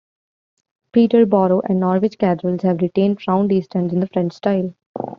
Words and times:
Peterborough 0.93 1.61
and 1.69 1.79
Norwich 1.79 2.17
Cathedrals 2.17 2.63
have 2.63 2.81
retained 2.81 3.19
round 3.27 3.51
east 3.51 3.75
ends 3.75 3.93
in 3.93 3.99
the 3.99 4.07
French 4.07 4.33
style. 4.33 4.73